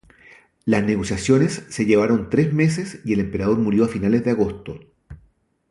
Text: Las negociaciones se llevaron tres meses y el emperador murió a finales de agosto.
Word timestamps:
Las 0.65 0.83
negociaciones 0.83 1.63
se 1.69 1.85
llevaron 1.85 2.31
tres 2.31 2.53
meses 2.53 3.01
y 3.05 3.13
el 3.13 3.19
emperador 3.19 3.59
murió 3.59 3.85
a 3.85 3.87
finales 3.87 4.23
de 4.23 4.31
agosto. 4.31 4.79